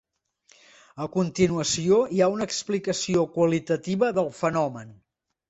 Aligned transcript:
A 1.03 1.05
continuació 1.15 1.99
hi 2.15 2.21
ha 2.21 2.31
una 2.37 2.47
explicació 2.49 3.27
qualitativa 3.37 4.11
del 4.21 4.33
fenomen. 4.41 4.91